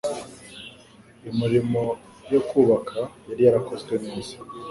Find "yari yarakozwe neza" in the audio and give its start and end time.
3.27-4.35